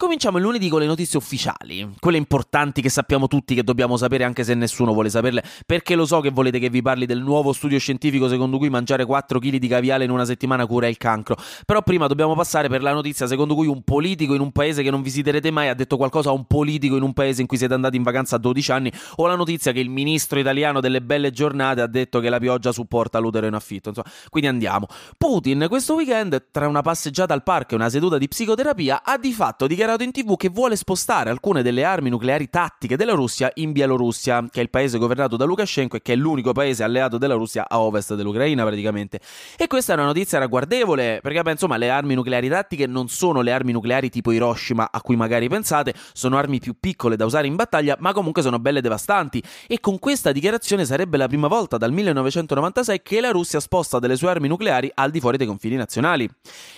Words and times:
Cominciamo 0.00 0.36
il 0.36 0.44
lunedì 0.44 0.68
con 0.68 0.78
le 0.78 0.86
notizie 0.86 1.18
ufficiali, 1.18 1.94
quelle 1.98 2.18
importanti 2.18 2.80
che 2.80 2.88
sappiamo 2.88 3.26
tutti 3.26 3.56
che 3.56 3.64
dobbiamo 3.64 3.96
sapere 3.96 4.22
anche 4.22 4.44
se 4.44 4.54
nessuno 4.54 4.92
vuole 4.92 5.10
saperle, 5.10 5.42
perché 5.66 5.96
lo 5.96 6.06
so 6.06 6.20
che 6.20 6.30
volete 6.30 6.60
che 6.60 6.70
vi 6.70 6.82
parli 6.82 7.04
del 7.04 7.20
nuovo 7.20 7.52
studio 7.52 7.80
scientifico 7.80 8.28
secondo 8.28 8.58
cui 8.58 8.70
mangiare 8.70 9.04
4 9.04 9.40
kg 9.40 9.56
di 9.56 9.66
caviale 9.66 10.04
in 10.04 10.10
una 10.10 10.24
settimana 10.24 10.66
cura 10.66 10.86
il 10.86 10.98
cancro. 10.98 11.36
Però 11.66 11.82
prima 11.82 12.06
dobbiamo 12.06 12.36
passare 12.36 12.68
per 12.68 12.80
la 12.80 12.92
notizia 12.92 13.26
secondo 13.26 13.56
cui 13.56 13.66
un 13.66 13.82
politico 13.82 14.34
in 14.34 14.40
un 14.40 14.52
paese 14.52 14.84
che 14.84 14.90
non 14.92 15.02
visiterete 15.02 15.50
mai 15.50 15.68
ha 15.68 15.74
detto 15.74 15.96
qualcosa 15.96 16.28
a 16.28 16.32
un 16.32 16.44
politico 16.44 16.94
in 16.94 17.02
un 17.02 17.12
paese 17.12 17.40
in 17.40 17.48
cui 17.48 17.56
siete 17.56 17.74
andati 17.74 17.96
in 17.96 18.04
vacanza 18.04 18.36
a 18.36 18.38
12 18.38 18.70
anni, 18.70 18.92
o 19.16 19.26
la 19.26 19.34
notizia 19.34 19.72
che 19.72 19.80
il 19.80 19.90
ministro 19.90 20.38
italiano 20.38 20.78
delle 20.78 21.02
belle 21.02 21.32
giornate 21.32 21.80
ha 21.80 21.88
detto 21.88 22.20
che 22.20 22.28
la 22.28 22.38
pioggia 22.38 22.70
supporta 22.70 23.18
l'utero 23.18 23.48
in 23.48 23.54
affitto. 23.54 23.88
Insomma, 23.88 24.08
quindi 24.28 24.48
andiamo. 24.48 24.86
Putin 25.16 25.66
questo 25.68 25.94
weekend, 25.94 26.50
tra 26.52 26.68
una 26.68 26.82
passeggiata 26.82 27.34
al 27.34 27.42
parco 27.42 27.72
e 27.72 27.74
una 27.78 27.88
seduta 27.88 28.16
di 28.16 28.28
psicoterapia, 28.28 29.02
ha 29.02 29.18
di 29.18 29.32
fatto 29.32 29.66
dichiarato 29.66 29.86
dichiarato 29.88 30.02
in 30.02 30.12
tv 30.12 30.36
che 30.36 30.50
vuole 30.50 30.76
spostare 30.76 31.30
alcune 31.30 31.62
delle 31.62 31.82
armi 31.82 32.10
nucleari 32.10 32.50
tattiche 32.50 32.96
della 32.96 33.14
Russia 33.14 33.50
in 33.54 33.72
Bielorussia, 33.72 34.46
che 34.50 34.60
è 34.60 34.62
il 34.62 34.68
paese 34.68 34.98
governato 34.98 35.36
da 35.36 35.46
Lukashenko 35.46 35.96
e 35.96 36.02
che 36.02 36.12
è 36.12 36.16
l'unico 36.16 36.52
paese 36.52 36.84
alleato 36.84 37.16
della 37.16 37.34
Russia 37.34 37.66
a 37.66 37.80
ovest 37.80 38.14
dell'Ucraina 38.14 38.64
praticamente. 38.64 39.20
E 39.56 39.66
questa 39.66 39.92
è 39.92 39.96
una 39.96 40.04
notizia 40.04 40.38
ragguardevole, 40.38 41.20
perché 41.22 41.40
beh, 41.40 41.52
insomma 41.52 41.78
le 41.78 41.88
armi 41.88 42.14
nucleari 42.14 42.48
tattiche 42.48 42.86
non 42.86 43.08
sono 43.08 43.40
le 43.40 43.52
armi 43.52 43.72
nucleari 43.72 44.10
tipo 44.10 44.30
Hiroshima 44.30 44.90
a 44.90 45.00
cui 45.00 45.16
magari 45.16 45.48
pensate, 45.48 45.94
sono 46.12 46.36
armi 46.36 46.58
più 46.58 46.74
piccole 46.78 47.16
da 47.16 47.24
usare 47.24 47.46
in 47.46 47.56
battaglia, 47.56 47.96
ma 48.00 48.12
comunque 48.12 48.42
sono 48.42 48.58
belle 48.58 48.82
devastanti. 48.82 49.42
E 49.66 49.80
con 49.80 49.98
questa 49.98 50.32
dichiarazione 50.32 50.84
sarebbe 50.84 51.16
la 51.16 51.28
prima 51.28 51.48
volta 51.48 51.78
dal 51.78 51.92
1996 51.92 53.00
che 53.02 53.20
la 53.20 53.30
Russia 53.30 53.60
sposta 53.60 53.98
delle 53.98 54.16
sue 54.16 54.28
armi 54.28 54.48
nucleari 54.48 54.90
al 54.94 55.10
di 55.10 55.20
fuori 55.20 55.38
dei 55.38 55.46
confini 55.46 55.76
nazionali. 55.76 56.28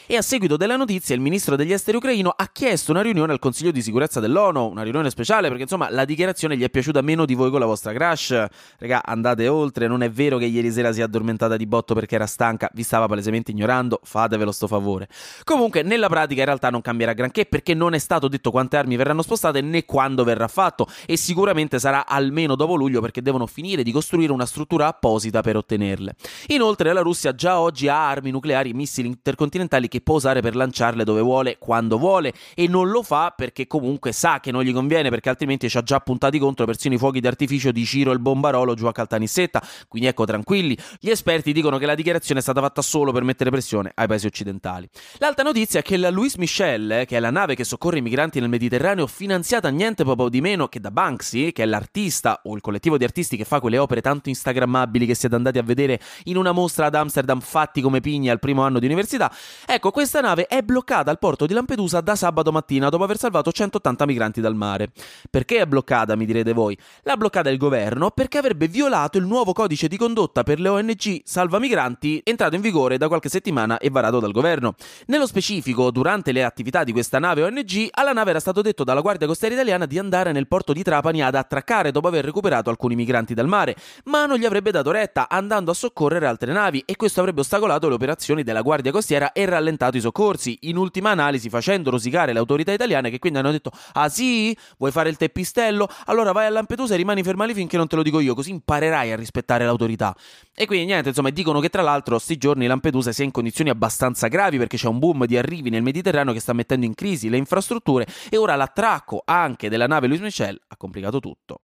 E 0.07 0.17
a 0.17 0.23
seguito 0.23 0.57
della 0.57 0.77
notizia 0.77 1.15
il 1.15 1.21
ministro 1.21 1.57
degli 1.57 1.73
esteri 1.73 1.97
ucraino 1.97 2.33
ha 2.37 2.49
chiesto 2.53 2.93
una 2.93 3.00
una 3.01 3.09
riunione 3.09 3.33
al 3.33 3.39
Consiglio 3.39 3.71
di 3.71 3.81
sicurezza 3.81 4.21
dell'ONU, 4.21 4.69
una 4.69 4.83
riunione 4.83 5.09
speciale 5.09 5.49
perché 5.49 5.63
insomma 5.63 5.91
la 5.91 6.05
dichiarazione 6.05 6.57
gli 6.57 6.63
è 6.63 6.69
piaciuta 6.69 7.01
meno 7.01 7.25
di 7.25 7.35
voi 7.35 7.51
con 7.51 7.59
la 7.59 7.67
vostra 7.67 7.93
crush. 7.93 8.47
Raga, 8.79 9.03
andate 9.05 9.49
oltre, 9.49 9.87
non 9.87 10.03
è 10.03 10.11
vero 10.11 10.37
che 10.37 10.45
ieri 10.45 10.71
sera 10.71 10.93
si 10.93 11.01
è 11.01 11.03
addormentata 11.03 11.57
di 11.57 11.67
botto 11.67 11.95
perché 11.95 12.17
era 12.17 12.27
stanca, 12.27 12.69
vi 12.75 12.83
stava 12.83 13.07
palesemente 13.07 13.53
ignorando, 13.53 14.01
fatevelo 14.03 14.53
sto 14.53 14.67
favore. 14.67 15.09
Comunque 15.45 15.83
nella 15.83 16.09
pratica 16.09 16.41
in 16.41 16.47
realtà 16.47 16.69
non 16.69 16.83
cambierà 16.83 17.15
granché 17.15 17.47
perché 17.47 17.73
non 17.73 17.95
è 17.95 17.99
stato 17.99 18.29
detto 18.29 18.51
quante 18.51 18.77
armi 18.77 18.97
verranno 18.97 19.23
spostate 19.23 19.63
né 19.63 19.87
quando 19.87 20.23
verrà 20.23 20.49
fatto 20.49 20.87
e 21.07 21.17
sicuramente 21.17 21.79
sarà 21.79 22.07
almeno 22.07 22.55
dopo 22.55 22.75
luglio 22.75 23.01
perché 23.01 23.23
devono 23.23 23.47
finire 23.47 23.83
di 23.83 23.93
costruire 23.93 24.33
una 24.33 24.47
struttura 24.47 24.89
apposita 24.89 25.41
per 25.41 25.57
ottenerle. 25.57 26.15
Inoltre 26.49 26.93
la 26.93 27.01
Russia 27.01 27.35
già 27.35 27.61
oggi 27.61 27.89
ha 27.89 28.09
armi 28.09 28.31
nucleari 28.31 28.71
e 28.71 28.75
missili 28.75 29.09
intercontinentali 29.09 29.89
che 29.89 30.03
può 30.03 30.17
usare 30.17 30.43
per 30.43 30.55
lanciarle 30.55 31.03
dove 31.03 31.23
vuole, 31.23 31.57
quando 31.59 31.97
vuole 31.97 32.35
e 32.55 32.69
non 32.69 32.89
lo 32.91 33.03
fa 33.03 33.33
perché 33.37 33.67
comunque 33.67 34.13
sa 34.13 34.41
che 34.41 34.51
non 34.51 34.63
gli 34.63 34.73
conviene 34.73 35.09
perché 35.11 35.29
altrimenti 35.29 35.69
ci 35.69 35.79
ha 35.79 35.83
già 35.83 36.01
puntati 36.01 36.39
contro 36.39 36.67
persino 36.67 36.95
i 36.95 36.99
fuochi 36.99 37.21
d'artificio 37.21 37.73
di 37.73 37.85
Ciro 37.85 38.13
il 38.13 38.19
Bombarolo 38.19 38.75
giù 38.75 38.87
a 38.87 38.93
Caltanissetta, 38.93 39.63
quindi 39.89 40.09
ecco 40.09 40.25
tranquilli. 40.25 40.77
Gli 40.99 41.11
esperti 41.11 41.53
dicono 41.53 41.79
che 41.79 41.87
la 41.87 41.95
dichiarazione 41.95 42.41
è 42.41 42.43
stata 42.43 42.61
fatta 42.61 42.83
solo 42.83 43.13
per 43.13 43.23
mettere 43.23 43.51
pressione 43.51 43.93
ai 43.95 44.07
paesi 44.07 44.27
occidentali. 44.27 44.89
L'altra 45.19 45.45
notizia 45.45 45.81
è 45.81 45.83
che 45.83 45.97
la 45.97 46.11
Louis 46.11 46.35
Michel, 46.37 46.91
eh, 46.93 47.05
che 47.07 47.17
è 47.17 47.21
la 47.21 47.31
nave 47.31 47.55
che 47.55 47.65
soccorre 47.65 47.99
i 47.99 48.03
migranti 48.03 48.41
nel 48.41 48.49
Mediterraneo, 48.49 49.07
finanziata 49.07 49.69
niente 49.69 50.05
proprio 50.05 50.29
di 50.29 50.41
meno 50.41 50.69
che 50.69 50.81
da 50.81 50.91
Banksy, 50.91 51.53
che 51.53 51.63
è 51.63 51.67
l'artista 51.67 52.41
o 52.45 52.55
il 52.55 52.61
collettivo 52.61 52.99
di 52.99 53.05
artisti 53.05 53.37
che 53.37 53.45
fa 53.45 53.61
quelle 53.61 53.79
opere 53.79 54.01
tanto 54.01 54.29
instagrammabili 54.29 55.07
che 55.07 55.15
siete 55.15 55.35
andati 55.35 55.59
a 55.59 55.63
vedere 55.63 56.01
in 56.25 56.37
una 56.37 56.53
mostra 56.53 56.87
ad 56.87 56.95
Amsterdam 56.95 57.41
fatti 57.41 57.81
come 57.81 58.01
pigne 58.01 58.31
al 58.31 58.39
primo 58.39 58.63
anno 58.63 58.79
di 58.79 58.87
università, 58.87 59.33
ecco 59.67 59.91
questa 59.91 60.21
nave 60.21 60.47
è 60.47 60.63
bloccata 60.63 61.11
al 61.11 61.19
porto 61.19 61.47
di 61.47 61.55
Lampedusa 61.55 62.01
da 62.01 62.17
sabato 62.17 62.53
mattina 62.53 62.80
Argentina 62.81 62.89
dopo 62.89 63.05
aver 63.05 63.19
salvato 63.19 63.53
180 63.53 64.07
migranti 64.07 64.41
dal 64.41 64.55
mare. 64.55 64.91
Perché 65.29 65.59
è 65.59 65.67
bloccata, 65.67 66.17
mi 66.17 66.25
direte 66.25 66.53
voi? 66.53 66.77
L'ha 67.03 67.17
bloccata 67.17 67.51
il 67.51 67.59
governo 67.59 68.11
perché 68.11 68.39
avrebbe 68.39 68.67
violato 68.69 69.19
il 69.19 69.27
nuovo 69.27 69.53
codice 69.53 69.89
di 69.89 69.97
condotta 69.97 70.43
per 70.43 70.59
le 70.59 70.69
ONG 70.69 71.21
salva 71.25 71.59
migranti 71.59 72.21
entrato 72.25 72.55
in 72.55 72.61
vigore 72.61 72.97
da 72.97 73.09
qualche 73.09 73.29
settimana 73.29 73.79
e 73.79 73.91
varato 73.91 74.19
dal 74.19 74.33
governo. 74.33 74.75
Nello 75.07 75.27
specifico, 75.27 75.91
durante 75.91 76.33
le 76.33 76.45
attività 76.45 76.85
di 76.85 76.93
questa 76.93 77.19
nave 77.19 77.43
ONG, 77.43 77.89
alla 77.91 78.13
nave 78.13 78.31
era 78.31 78.41
stato 78.41 78.63
detto 78.63 78.85
dalla 78.85 79.01
Guardia 79.01 79.27
Costiera 79.27 79.55
Italiana 79.55 79.87
di 79.87 79.99
andare 79.99 80.33
nel 80.33 80.49
porto 80.49 80.73
di 80.73 80.83
Trapani 80.83 81.23
ad 81.23 81.35
attraccare 81.35 81.91
dopo 81.91 82.09
aver 82.09 82.25
recuperato 82.25 82.71
alcuni 82.71 82.95
migranti 82.95 83.35
dal 83.35 83.47
mare, 83.47 83.77
ma 84.05 84.27
non 84.27 84.39
gli 84.39 84.45
avrebbe 84.45 84.71
dato 84.71 84.91
retta 84.91 85.29
andando 85.29 85.71
a 85.71 85.75
soccorrere 85.75 86.27
altre 86.27 86.53
navi 86.53 86.83
e 86.87 86.97
questo 86.97 87.21
avrebbe 87.21 87.41
ostacolato 87.41 87.89
le 87.89 87.95
operazioni 87.95 88.43
della 88.43 88.63
Guardia 88.63 88.93
Costiera 88.93 89.33
e 89.33 89.45
rallentato 89.45 89.97
i 89.97 90.01
soccorsi, 90.01 90.59
in 90.63 90.77
ultima 90.77 91.11
analisi 91.11 91.49
facendo 91.49 91.91
rosicare 91.91 92.33
le 92.33 92.39
autorità 92.39 92.70
autorità 92.71 92.73
italiane 92.73 93.11
che 93.11 93.19
quindi 93.19 93.39
hanno 93.39 93.51
detto: 93.51 93.71
Ah 93.93 94.09
sì, 94.09 94.57
vuoi 94.79 94.91
fare 94.91 95.09
il 95.09 95.17
teppistello? 95.17 95.89
Allora 96.07 96.33
vai 96.33 96.47
a 96.47 96.51
Lampedusa 96.51 96.95
e 96.95 96.97
rimani 96.97 97.23
ferma 97.23 97.49
finché 97.53 97.77
non 97.77 97.87
te 97.87 97.97
lo 97.97 98.03
dico 98.03 98.21
io, 98.21 98.35
così 98.35 98.51
imparerai 98.51 99.13
a 99.13 99.17
rispettare 99.17 99.65
l'autorità. 99.65 100.15
E 100.55 100.67
quindi 100.67 100.87
niente, 100.87 101.09
insomma, 101.09 101.31
dicono 101.31 101.61
che 101.61 101.69
tra 101.69 101.83
l'altro 101.83 102.19
sti 102.19 102.37
giorni 102.37 102.67
Lampedusa 102.67 103.13
sia 103.13 103.25
in 103.25 103.31
condizioni 103.31 103.71
abbastanza 103.71 104.29
gravi 104.29 104.59
perché 104.59 104.77
c'è 104.77 104.89
un 104.89 104.99
boom 104.99 105.27
di 105.27 105.37
arrivi 105.37 105.71
nel 105.71 105.83
Mediterraneo 105.83 106.33
che 106.33 106.41
sta 106.41 106.53
mettendo 106.53 106.87
in 106.87 106.95
crisi 106.95 107.29
le 107.29 107.39
infrastrutture 107.39 108.07
e 108.29 108.37
ora 108.37 108.57
l'attracco 108.57 109.23
anche 109.25 109.69
della 109.69 109.87
nave 109.87 110.07
Louis 110.07 110.21
Michel 110.21 110.61
ha 110.69 110.77
complicato 110.77 111.21
tutto. 111.21 111.63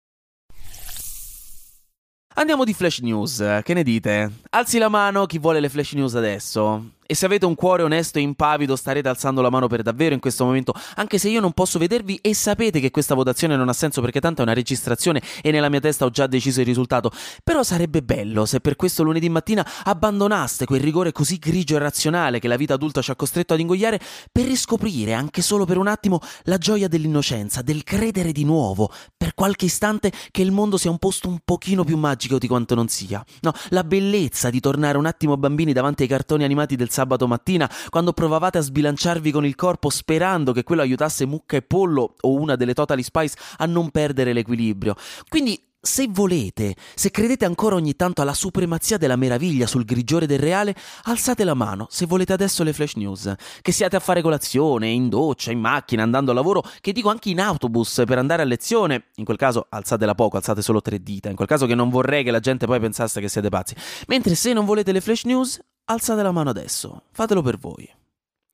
Andiamo 2.35 2.63
di 2.63 2.73
flash 2.73 2.99
news, 2.99 3.59
che 3.63 3.73
ne 3.75 3.83
dite? 3.83 4.31
Alzi 4.49 4.79
la 4.79 4.89
mano 4.89 5.27
chi 5.27 5.37
vuole 5.37 5.59
le 5.59 5.69
flash 5.69 5.93
news 5.93 6.15
adesso. 6.15 6.93
E 7.05 7.15
se 7.15 7.25
avete 7.25 7.45
un 7.45 7.55
cuore 7.55 7.83
onesto 7.83 8.17
e 8.17 8.21
impavido 8.21 8.75
starete 8.75 9.07
alzando 9.09 9.41
la 9.41 9.49
mano 9.49 9.67
per 9.67 9.81
davvero 9.81 10.13
in 10.13 10.19
questo 10.19 10.45
momento, 10.45 10.73
anche 10.95 11.17
se 11.17 11.29
io 11.29 11.41
non 11.41 11.51
posso 11.51 11.79
vedervi 11.79 12.19
e 12.21 12.33
sapete 12.33 12.79
che 12.79 12.91
questa 12.91 13.15
votazione 13.15 13.55
non 13.55 13.69
ha 13.69 13.73
senso 13.73 14.01
perché 14.01 14.19
tanto 14.19 14.41
è 14.41 14.43
una 14.43 14.53
registrazione 14.53 15.21
e 15.41 15.51
nella 15.51 15.69
mia 15.69 15.79
testa 15.79 16.05
ho 16.05 16.09
già 16.09 16.27
deciso 16.27 16.61
il 16.61 16.65
risultato. 16.65 17.11
Però 17.43 17.63
sarebbe 17.63 18.01
bello 18.01 18.45
se 18.45 18.59
per 18.59 18.75
questo 18.75 19.03
lunedì 19.03 19.29
mattina 19.29 19.67
abbandonaste 19.83 20.65
quel 20.65 20.81
rigore 20.81 21.11
così 21.11 21.37
grigio 21.37 21.75
e 21.75 21.79
razionale 21.79 22.39
che 22.39 22.47
la 22.47 22.57
vita 22.57 22.73
adulta 22.73 23.01
ci 23.01 23.11
ha 23.11 23.15
costretto 23.15 23.53
ad 23.53 23.59
ingoiare 23.59 23.99
per 24.31 24.45
riscoprire 24.45 25.13
anche 25.13 25.41
solo 25.41 25.65
per 25.65 25.77
un 25.77 25.87
attimo 25.87 26.19
la 26.43 26.57
gioia 26.57 26.87
dell'innocenza, 26.87 27.61
del 27.61 27.83
credere 27.83 28.31
di 28.31 28.43
nuovo, 28.43 28.91
per 29.15 29.33
qualche 29.33 29.65
istante 29.65 30.11
che 30.31 30.41
il 30.41 30.51
mondo 30.51 30.77
sia 30.77 30.89
un 30.89 30.97
posto 30.97 31.27
un 31.27 31.39
pochino 31.43 31.83
più 31.83 31.97
magico 31.97 32.37
di 32.37 32.47
quanto 32.47 32.75
non 32.75 32.87
sia. 32.87 33.23
No, 33.41 33.53
la 33.69 33.83
bellezza 33.83 34.49
di 34.49 34.59
tornare 34.59 34.97
un 34.97 35.05
attimo 35.05 35.37
bambini 35.37 35.73
davanti 35.73 36.03
ai 36.03 36.07
cartoni 36.07 36.43
animati 36.43 36.75
del 36.75 36.89
sabato 36.93 37.27
mattina, 37.27 37.69
quando 37.89 38.13
provavate 38.13 38.59
a 38.59 38.61
sbilanciarvi 38.61 39.31
con 39.31 39.45
il 39.45 39.55
corpo 39.55 39.89
sperando 39.89 40.53
che 40.53 40.63
quello 40.63 40.81
aiutasse 40.81 41.25
Mucca 41.25 41.57
e 41.57 41.61
Pollo 41.61 42.15
o 42.21 42.33
una 42.33 42.55
delle 42.55 42.73
Totally 42.73 43.03
Spice 43.03 43.35
a 43.57 43.65
non 43.65 43.89
perdere 43.89 44.31
l'equilibrio. 44.31 44.95
Quindi 45.27 45.71
se 45.85 46.07
volete, 46.09 46.77
se 46.95 47.11
credete 47.11 47.43
ancora 47.43 47.75
ogni 47.75 47.97
tanto 47.97 48.21
alla 48.21 48.33
supremazia 48.33 48.95
della 48.95 49.17
meraviglia 49.17 49.67
sul 49.67 49.83
grigiore 49.83 50.25
del 50.25 50.39
reale, 50.39 50.73
alzate 51.03 51.43
la 51.43 51.55
mano 51.55 51.87
se 51.89 52.05
volete 52.05 52.31
adesso 52.31 52.63
le 52.63 52.71
flash 52.71 52.93
news. 52.93 53.33
Che 53.61 53.71
siate 53.73 53.97
a 53.97 53.99
fare 53.99 54.21
colazione, 54.21 54.87
in 54.87 55.09
doccia, 55.09 55.51
in 55.51 55.59
macchina, 55.59 56.01
andando 56.01 56.31
a 56.31 56.35
lavoro, 56.35 56.63
che 56.79 56.93
dico 56.93 57.09
anche 57.09 57.31
in 57.31 57.41
autobus 57.41 58.03
per 58.05 58.17
andare 58.17 58.43
a 58.43 58.45
lezione. 58.45 59.07
In 59.15 59.25
quel 59.25 59.35
caso 59.35 59.65
alzatela 59.67 60.15
poco, 60.15 60.37
alzate 60.37 60.61
solo 60.61 60.79
tre 60.79 61.03
dita. 61.03 61.27
In 61.27 61.35
quel 61.35 61.49
caso 61.49 61.65
che 61.65 61.75
non 61.75 61.89
vorrei 61.89 62.23
che 62.23 62.31
la 62.31 62.39
gente 62.39 62.65
poi 62.65 62.79
pensasse 62.79 63.19
che 63.19 63.27
siete 63.27 63.49
pazzi. 63.49 63.75
Mentre 64.07 64.35
se 64.35 64.53
non 64.53 64.63
volete 64.63 64.93
le 64.93 65.01
flash 65.01 65.25
news, 65.25 65.59
alzate 65.85 66.21
la 66.21 66.31
mano 66.31 66.49
adesso. 66.49 67.03
Fatelo 67.11 67.41
per 67.41 67.57
voi. 67.57 67.91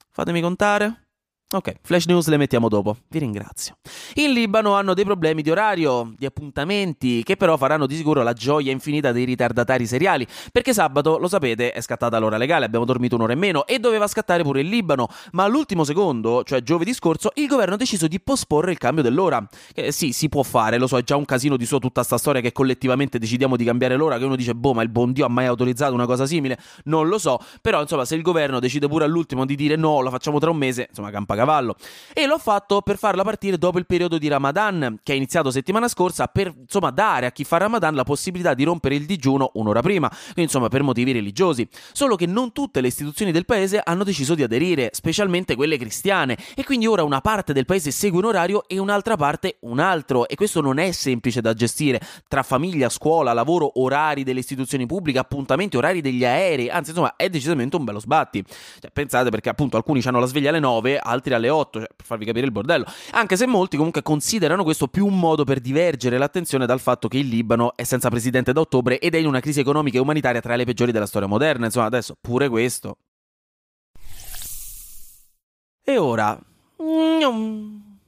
Fatemi 0.09 0.41
contare. 0.41 1.08
Ok, 1.51 1.77
flash 1.81 2.05
news 2.05 2.27
le 2.27 2.37
mettiamo 2.37 2.69
dopo, 2.69 2.95
vi 3.07 3.17
ringrazio. 3.17 3.77
In 4.17 4.33
Libano 4.33 4.75
hanno 4.75 4.93
dei 4.93 5.03
problemi 5.03 5.41
di 5.41 5.49
orario, 5.49 6.13
di 6.15 6.27
appuntamenti, 6.27 7.23
che 7.23 7.37
però 7.37 7.57
faranno 7.57 7.87
di 7.87 7.95
sicuro 7.95 8.21
la 8.21 8.33
gioia 8.33 8.71
infinita 8.71 9.11
dei 9.11 9.25
ritardatari 9.25 9.87
seriali, 9.87 10.27
perché 10.51 10.75
sabato, 10.75 11.17
lo 11.17 11.27
sapete, 11.27 11.71
è 11.71 11.81
scattata 11.81 12.19
l'ora 12.19 12.37
legale, 12.37 12.65
abbiamo 12.65 12.85
dormito 12.85 13.15
un'ora 13.15 13.33
in 13.33 13.39
meno 13.39 13.65
e 13.65 13.79
doveva 13.79 14.05
scattare 14.05 14.43
pure 14.43 14.61
il 14.61 14.67
Libano, 14.67 15.07
ma 15.31 15.45
all'ultimo 15.45 15.83
secondo, 15.83 16.43
cioè 16.43 16.61
giovedì 16.61 16.93
scorso, 16.93 17.31
il 17.33 17.47
governo 17.47 17.73
ha 17.73 17.77
deciso 17.77 18.07
di 18.07 18.19
posporre 18.19 18.69
il 18.69 18.77
cambio 18.77 19.01
dell'ora. 19.01 19.43
Che 19.73 19.91
sì, 19.91 20.11
si 20.11 20.29
può 20.29 20.43
fare, 20.43 20.77
lo 20.77 20.85
so, 20.85 20.99
è 20.99 21.03
già 21.03 21.15
un 21.15 21.25
casino 21.25 21.57
di 21.57 21.65
suo 21.65 21.79
tutta 21.79 22.03
sta 22.03 22.19
storia 22.19 22.41
che 22.41 22.51
collettivamente 22.51 23.17
decidiamo 23.17 23.55
di 23.55 23.63
cambiare 23.63 23.95
l'ora, 23.95 24.19
che 24.19 24.25
uno 24.25 24.35
dice, 24.35 24.53
boh, 24.53 24.75
ma 24.75 24.83
il 24.83 24.89
buon 24.89 25.13
Dio 25.13 25.25
ha 25.25 25.29
mai 25.29 25.47
autorizzato 25.47 25.95
una 25.95 26.05
cosa 26.05 26.27
simile? 26.27 26.59
Non 26.83 27.07
lo 27.07 27.17
so, 27.17 27.39
però 27.59 27.81
insomma, 27.81 28.05
se 28.05 28.13
il 28.13 28.21
governo 28.21 28.59
decide 28.59 28.87
pure 28.87 29.05
all'ultimo 29.05 29.47
di 29.47 29.55
dire 29.55 29.75
no, 29.75 30.01
lo 30.01 30.11
facciamo 30.11 30.37
tra 30.37 30.51
un 30.51 30.57
mese, 30.57 30.85
insomma, 30.89 31.09
campa 31.09 31.37
cavallo. 31.39 31.75
E 32.13 32.25
l'ho 32.25 32.37
fatto 32.37 32.81
per 32.81 32.97
farla 32.97 33.23
partire 33.23 33.57
dopo 33.57 33.77
il 33.77 33.85
periodo 33.85 34.17
di 34.17 34.27
Ramadan, 34.27 34.99
che 35.01 35.13
è 35.13 35.15
iniziato 35.15 35.51
settimana 35.51 35.87
scorsa, 35.87 36.27
per 36.27 36.53
insomma 36.55 36.91
dare 36.91 37.25
a 37.25 37.31
chi 37.31 37.43
fa 37.43 37.57
Ramadan 37.57 37.95
la 37.95 38.03
possibilità 38.03 38.53
di 38.53 38.63
rompere 38.63 38.95
il 38.95 39.05
digiuno 39.05 39.51
un'ora 39.53 39.81
prima, 39.81 40.11
insomma 40.35 40.67
per 40.67 40.83
motivi 40.83 41.11
religiosi. 41.11 41.67
Solo 41.93 42.15
che 42.15 42.25
non 42.25 42.51
tutte 42.51 42.81
le 42.81 42.87
istituzioni 42.87 43.31
del 43.31 43.45
paese 43.45 43.81
hanno 43.83 44.03
deciso 44.03 44.35
di 44.35 44.43
aderire, 44.43 44.89
specialmente 44.93 45.55
quelle 45.55 45.77
cristiane, 45.77 46.37
e 46.55 46.63
quindi 46.63 46.87
ora 46.87 47.03
una 47.03 47.21
parte 47.21 47.53
del 47.53 47.65
paese 47.65 47.91
segue 47.91 48.19
un 48.19 48.25
orario 48.25 48.67
e 48.67 48.77
un'altra 48.77 49.15
parte 49.15 49.57
un 49.61 49.79
altro, 49.79 50.27
e 50.27 50.35
questo 50.35 50.61
non 50.61 50.77
è 50.77 50.91
semplice 50.91 51.41
da 51.41 51.53
gestire 51.53 51.99
tra 52.27 52.43
famiglia, 52.43 52.89
scuola, 52.89 53.33
lavoro, 53.33 53.79
orari 53.81 54.23
delle 54.23 54.39
istituzioni 54.39 54.85
pubbliche, 54.85 55.19
appuntamenti, 55.19 55.77
orari 55.77 56.01
degli 56.01 56.25
aerei, 56.25 56.69
anzi 56.69 56.89
insomma 56.89 57.15
è 57.15 57.29
decisamente 57.29 57.75
un 57.75 57.83
bello 57.83 57.99
sbatti. 57.99 58.43
Cioè, 58.79 58.91
pensate 58.91 59.29
perché 59.29 59.49
appunto 59.49 59.77
alcuni 59.77 60.01
hanno 60.05 60.19
la 60.19 60.25
sveglia 60.25 60.49
alle 60.49 60.59
9, 60.59 60.97
altri 60.97 61.28
alle 61.35 61.49
8, 61.49 61.79
cioè, 61.79 61.87
per 61.95 62.05
farvi 62.05 62.25
capire 62.25 62.45
il 62.45 62.51
bordello. 62.51 62.85
Anche 63.11 63.37
se 63.37 63.45
molti 63.45 63.77
comunque 63.77 64.01
considerano 64.01 64.63
questo 64.63 64.87
più 64.87 65.05
un 65.05 65.19
modo 65.19 65.43
per 65.43 65.59
divergere 65.59 66.17
l'attenzione 66.17 66.65
dal 66.65 66.79
fatto 66.79 67.07
che 67.07 67.17
il 67.17 67.27
Libano 67.27 67.75
è 67.75 67.83
senza 67.83 68.09
presidente 68.09 68.53
da 68.53 68.61
ottobre 68.61 68.99
ed 68.99 69.15
è 69.15 69.17
in 69.17 69.27
una 69.27 69.39
crisi 69.39 69.59
economica 69.59 69.97
e 69.97 70.01
umanitaria 70.01 70.41
tra 70.41 70.55
le 70.55 70.65
peggiori 70.65 70.91
della 70.91 71.05
storia 71.05 71.27
moderna. 71.27 71.65
Insomma, 71.65 71.85
adesso 71.85 72.15
pure 72.19 72.49
questo. 72.49 72.97
E 75.83 75.97
ora... 75.97 76.39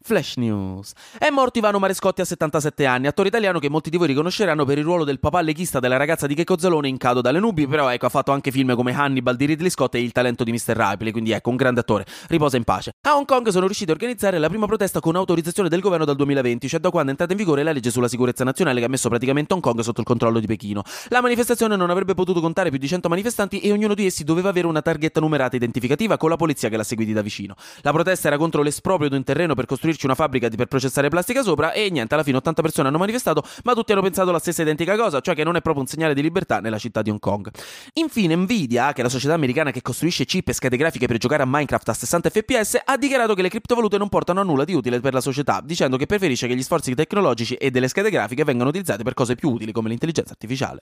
Flash 0.03 0.35
News. 0.37 0.93
È 1.17 1.29
morto 1.29 1.59
Ivano 1.59 1.79
Marescotti 1.79 2.21
a 2.21 2.25
77 2.25 2.85
anni, 2.85 3.07
attore 3.07 3.27
italiano 3.27 3.59
che 3.59 3.69
molti 3.69 3.89
di 3.89 3.97
voi 3.97 4.07
riconosceranno 4.07 4.65
per 4.65 4.77
il 4.77 4.83
ruolo 4.83 5.03
del 5.03 5.19
papà 5.19 5.41
leghista 5.41 5.79
della 5.79 5.97
ragazza 5.97 6.27
di 6.27 6.33
Checco 6.33 6.57
Zalone 6.57 6.87
in 6.87 6.97
Cado 6.97 7.21
dalle 7.21 7.39
nubi, 7.39 7.67
però 7.67 7.89
ecco 7.89 8.07
ha 8.07 8.09
fatto 8.09 8.31
anche 8.31 8.51
film 8.51 8.75
come 8.75 8.93
Hannibal 8.93 9.35
di 9.35 9.45
Ridley 9.45 9.69
Scott 9.69 9.95
e 9.95 10.01
Il 10.01 10.11
talento 10.11 10.43
di 10.43 10.51
Mr. 10.51 10.75
Ripley, 10.75 11.11
quindi 11.11 11.31
ecco 11.31 11.49
un 11.49 11.55
grande 11.55 11.81
attore. 11.81 12.05
Riposa 12.27 12.57
in 12.57 12.63
pace. 12.63 12.93
A 13.01 13.15
Hong 13.15 13.25
Kong 13.25 13.47
sono 13.49 13.65
riusciti 13.65 13.91
a 13.91 13.93
organizzare 13.93 14.39
la 14.39 14.49
prima 14.49 14.65
protesta 14.65 14.99
con 14.99 15.15
autorizzazione 15.15 15.69
del 15.69 15.81
governo 15.81 16.05
dal 16.05 16.15
2020, 16.15 16.67
cioè 16.67 16.79
da 16.79 16.89
quando 16.89 17.09
è 17.09 17.11
entrata 17.11 17.31
in 17.33 17.37
vigore 17.37 17.63
la 17.63 17.71
legge 17.71 17.91
sulla 17.91 18.07
sicurezza 18.07 18.43
nazionale 18.43 18.79
che 18.79 18.85
ha 18.85 18.89
messo 18.89 19.07
praticamente 19.09 19.53
Hong 19.53 19.61
Kong 19.61 19.79
sotto 19.81 20.01
il 20.01 20.07
controllo 20.07 20.39
di 20.39 20.47
Pechino. 20.47 20.81
La 21.09 21.21
manifestazione 21.21 21.75
non 21.75 21.89
avrebbe 21.89 22.15
potuto 22.15 22.41
contare 22.41 22.69
più 22.69 22.79
di 22.79 22.87
100 22.87 23.07
manifestanti 23.07 23.59
e 23.59 23.71
ognuno 23.71 23.93
di 23.93 24.05
essi 24.05 24.23
doveva 24.23 24.49
avere 24.49 24.67
una 24.67 24.81
targhetta 24.81 25.19
numerata 25.19 25.55
identificativa 25.55 26.17
con 26.17 26.29
la 26.29 26.35
polizia 26.37 26.69
che 26.69 26.77
l'ha 26.77 26.83
seguiti 26.83 27.13
da 27.13 27.21
vicino. 27.21 27.55
La 27.81 27.91
protesta 27.91 28.27
era 28.27 28.37
contro 28.37 28.63
l'esproprio 28.63 29.09
di 29.09 29.15
un 29.15 29.23
terreno 29.23 29.53
per 29.53 29.65
costruirci 29.91 30.05
una 30.05 30.15
fabbrica 30.15 30.49
per 30.49 30.67
processare 30.67 31.09
plastica 31.09 31.43
sopra 31.43 31.71
e 31.71 31.89
niente, 31.89 32.13
alla 32.13 32.23
fine 32.23 32.37
80 32.37 32.61
persone 32.61 32.87
hanno 32.87 32.97
manifestato, 32.97 33.43
ma 33.63 33.73
tutti 33.73 33.91
hanno 33.91 34.01
pensato 34.01 34.31
la 34.31 34.39
stessa 34.39 34.61
identica 34.61 34.95
cosa, 34.95 35.19
cioè 35.19 35.35
che 35.35 35.43
non 35.43 35.55
è 35.55 35.61
proprio 35.61 35.83
un 35.83 35.89
segnale 35.89 36.13
di 36.13 36.21
libertà 36.21 36.59
nella 36.59 36.77
città 36.77 37.01
di 37.01 37.09
Hong 37.09 37.19
Kong. 37.19 37.49
Infine 37.93 38.35
Nvidia, 38.35 38.93
che 38.93 39.01
è 39.01 39.03
la 39.03 39.09
società 39.09 39.33
americana 39.33 39.71
che 39.71 39.81
costruisce 39.81 40.25
chip 40.25 40.47
e 40.47 40.53
schede 40.53 40.77
grafiche 40.77 41.07
per 41.07 41.17
giocare 41.17 41.43
a 41.43 41.45
Minecraft 41.45 41.89
a 41.89 41.93
60 41.93 42.29
fps, 42.29 42.81
ha 42.83 42.97
dichiarato 42.97 43.33
che 43.33 43.41
le 43.41 43.49
criptovalute 43.49 43.97
non 43.97 44.09
portano 44.09 44.41
a 44.41 44.43
nulla 44.43 44.65
di 44.65 44.73
utile 44.73 44.99
per 44.99 45.13
la 45.13 45.21
società, 45.21 45.61
dicendo 45.63 45.97
che 45.97 46.05
preferisce 46.05 46.47
che 46.47 46.55
gli 46.55 46.63
sforzi 46.63 46.93
tecnologici 46.95 47.55
e 47.55 47.71
delle 47.71 47.87
schede 47.87 48.09
grafiche 48.09 48.43
vengano 48.43 48.69
utilizzati 48.69 49.03
per 49.03 49.13
cose 49.13 49.35
più 49.35 49.49
utili 49.49 49.71
come 49.71 49.89
l'intelligenza 49.89 50.31
artificiale. 50.31 50.79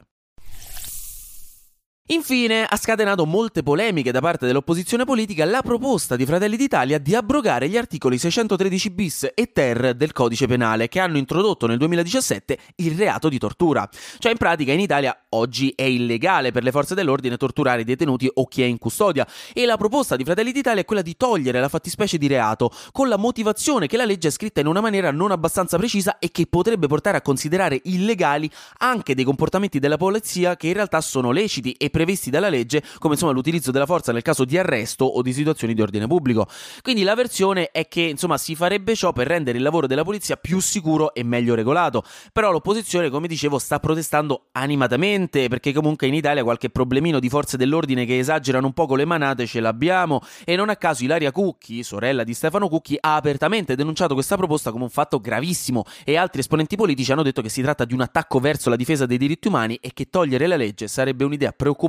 Infine, 2.12 2.66
ha 2.66 2.76
scatenato 2.76 3.28
molte 3.28 3.62
polemiche 3.62 4.12
da 4.12 4.20
parte 4.20 4.48
dell'opposizione 4.48 5.06
politica 5.06 5.46
la 5.46 5.62
proposta 5.62 6.16
di 6.16 6.26
Fratelli 6.26 6.58
d'Italia 6.58 6.98
di 6.98 7.14
abrogare 7.14 7.70
gli 7.70 7.78
articoli 7.78 8.18
613 8.18 8.90
bis 8.90 9.32
e 9.36 9.52
ter 9.52 9.94
del 9.94 10.12
codice 10.12 10.48
penale 10.48 10.88
che 10.88 11.00
hanno 11.00 11.20
introdotto 11.20 11.68
nel 11.68 11.78
2017 11.78 12.58
il 12.78 12.98
reato 12.98 13.30
di 13.30 13.38
tortura. 13.38 13.88
Cioè, 14.18 14.32
in 14.32 14.40
pratica, 14.40 14.72
in 14.72 14.80
Italia 14.80 15.16
oggi 15.30 15.72
è 15.76 15.84
illegale 15.84 16.52
per 16.52 16.64
le 16.64 16.72
forze 16.72 16.96
dell'ordine 16.96 17.38
torturare 17.38 17.82
i 17.82 17.84
detenuti 17.86 18.28
o 18.34 18.48
chi 18.48 18.64
è 18.64 18.66
in 18.66 18.80
custodia. 18.80 19.28
E 19.54 19.68
la 19.68 19.78
proposta 19.78 20.16
di 20.16 20.24
Fratelli 20.24 20.52
d'Italia 20.52 20.82
è 20.82 20.86
quella 20.86 21.04
di 21.04 21.16
togliere 21.16 21.60
la 21.60 21.70
fattispecie 21.70 22.18
di 22.18 22.26
reato, 22.26 22.72
con 22.92 23.08
la 23.08 23.18
motivazione 23.18 23.86
che 23.86 23.98
la 23.98 24.06
legge 24.06 24.30
è 24.30 24.32
scritta 24.32 24.62
in 24.62 24.66
una 24.66 24.82
maniera 24.82 25.12
non 25.12 25.30
abbastanza 25.30 25.78
precisa 25.78 26.18
e 26.18 26.32
che 26.32 26.48
potrebbe 26.48 26.88
portare 26.88 27.18
a 27.18 27.22
considerare 27.22 27.80
illegali 27.84 28.50
anche 28.80 29.14
dei 29.14 29.26
comportamenti 29.26 29.78
della 29.78 29.98
polizia 29.98 30.56
che 30.56 30.66
in 30.66 30.74
realtà 30.74 31.02
sono 31.02 31.30
leciti 31.30 31.74
e 31.74 31.92
previsti 32.00 32.30
dalla 32.30 32.48
legge, 32.48 32.82
come 32.98 33.16
insomma 33.16 33.34
l'utilizzo 33.34 33.72
della 33.72 33.86
forza 33.86 34.14
nel 34.14 34.22
caso 34.22 34.46
di 34.46 34.58
arresto 34.58 35.04
o 35.04 35.22
di 35.22 35.34
situazioni 35.34 35.74
di 35.74 35.82
ordine 35.82 36.08
pubblico. 36.08 36.48
Quindi 36.82 37.04
la 37.04 37.14
versione 37.14 37.72
è 37.72 37.90
che 37.90 38.00
insomma 38.04 38.38
si 38.38 38.56
farebbe 38.56 38.96
ciò 38.96 39.12
per 39.12 39.28
rendere 39.28 39.58
il 39.58 39.64
lavoro 39.64 39.86
della 39.86 40.04
polizia 40.04 40.38
più 40.38 40.62
sicuro 40.62 41.14
e 41.14 41.24
meglio 41.24 41.56
regolato. 41.56 42.04
Però 42.32 42.52
l'opposizione, 42.52 43.10
come 43.10 43.28
dicevo, 43.28 43.60
sta 43.60 43.80
protestando 43.80 44.48
animatamente 44.54 45.50
perché 45.50 45.74
comunque 45.74 46.08
in 46.08 46.14
Italia 46.14 46.42
qualche 46.42 46.70
problemino 46.70 47.20
di 47.20 47.28
forze 47.28 47.58
dell'ordine 47.58 48.06
che 48.06 48.18
esagerano 48.18 48.68
un 48.68 48.74
po' 48.74 48.86
con 48.86 48.98
le 48.98 49.04
manate 49.06 49.46
ce 49.46 49.60
l'abbiamo 49.60 50.22
e 50.46 50.56
non 50.56 50.70
a 50.70 50.78
caso 50.78 51.04
Ilaria 51.04 51.34
Cucchi, 51.34 51.84
sorella 51.84 52.24
di 52.24 52.34
Stefano 52.34 52.70
Cucchi, 52.70 52.96
ha 52.98 53.16
apertamente 53.16 53.76
denunciato 53.76 54.14
questa 54.14 54.38
proposta 54.38 54.72
come 54.72 54.84
un 54.84 54.90
fatto 54.90 55.20
gravissimo 55.20 55.84
e 56.06 56.16
altri 56.16 56.40
esponenti 56.40 56.78
politici 56.78 57.12
hanno 57.12 57.24
detto 57.24 57.42
che 57.42 57.50
si 57.50 57.62
tratta 57.62 57.84
di 57.84 57.94
un 57.94 58.00
attacco 58.00 58.40
verso 58.40 58.70
la 58.70 58.78
difesa 58.78 59.06
dei 59.06 59.18
diritti 59.18 59.50
umani 59.50 59.78
e 59.82 59.92
che 59.94 60.10
togliere 60.10 60.48
la 60.48 60.56
legge 60.56 60.88
sarebbe 60.88 61.26
un'idea 61.26 61.52
preoccupante 61.52 61.89